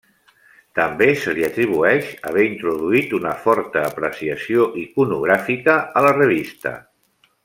També 0.77 1.09
se 1.23 1.33
li 1.39 1.43
atribueix 1.47 2.07
haver 2.29 2.45
introduït 2.45 3.13
una 3.19 3.33
forta 3.45 3.83
apreciació 3.93 4.65
iconogràfica 4.87 5.77
a 6.01 6.07
la 6.11 6.15
revista. 6.21 6.73